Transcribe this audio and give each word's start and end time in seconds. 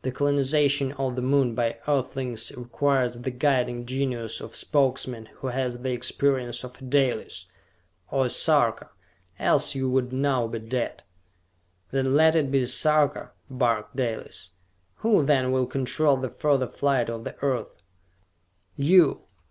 "The 0.00 0.10
colonization 0.10 0.92
of 0.92 1.14
the 1.14 1.20
Moon 1.20 1.54
by 1.54 1.76
Earthlings 1.86 2.50
requires 2.56 3.18
the 3.18 3.30
guiding 3.30 3.84
genius 3.84 4.40
of 4.40 4.52
a 4.54 4.56
Spokesman 4.56 5.26
who 5.34 5.48
has 5.48 5.76
the 5.76 5.92
experience 5.92 6.64
of 6.64 6.80
a 6.80 6.84
Dalis 6.84 7.44
or 8.10 8.24
a 8.24 8.30
Sarka, 8.30 8.88
else 9.38 9.74
you 9.74 9.90
would 9.90 10.10
now 10.10 10.46
be 10.46 10.58
dead!" 10.60 11.02
"Then 11.90 12.14
let 12.14 12.34
it 12.34 12.50
be 12.50 12.62
a 12.62 12.66
Sarka!" 12.66 13.32
barked 13.50 13.94
Dalis. 13.94 14.52
"Who, 15.00 15.22
then, 15.22 15.52
will 15.52 15.66
control 15.66 16.16
the 16.16 16.30
further 16.30 16.66
flight 16.66 17.10
of 17.10 17.24
the 17.24 17.36
Earth?" 17.42 17.82
"You! 18.76 19.26